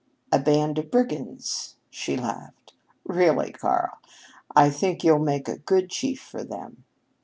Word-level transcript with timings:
"A 0.31 0.39
band 0.39 0.79
of 0.79 0.89
brigands," 0.89 1.75
she 1.91 2.17
laughed. 2.17 2.73
"Really, 3.05 3.51
Karl, 3.51 3.99
I 4.55 4.71
think 4.71 5.03
you'll 5.03 5.19
make 5.19 5.47
a 5.47 5.59
good 5.59 5.91
chief 5.91 6.19
for 6.19 6.43
them. 6.43 6.85